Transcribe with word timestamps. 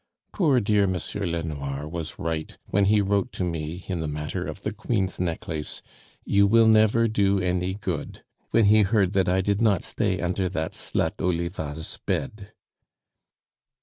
Poor 0.33 0.59
dear 0.59 0.85
M. 0.85 0.97
Lenoir 1.13 1.87
was 1.87 2.17
right 2.17 2.57
when 2.65 2.85
he 2.85 3.01
wrote 3.01 3.31
to 3.33 3.43
me 3.43 3.85
in 3.87 3.99
the 3.99 4.07
matter 4.07 4.43
of 4.47 4.63
the 4.63 4.73
Queen's 4.73 5.19
necklace, 5.19 5.83
'You 6.25 6.47
will 6.47 6.65
never 6.65 7.07
do 7.07 7.39
any 7.39 7.75
good,' 7.75 8.23
when 8.49 8.65
he 8.65 8.81
heard 8.81 9.13
that 9.13 9.29
I 9.29 9.41
did 9.41 9.61
not 9.61 9.83
stay 9.83 10.19
under 10.19 10.49
that 10.49 10.71
slut 10.71 11.21
Oliva's 11.21 11.99
bed." 12.03 12.51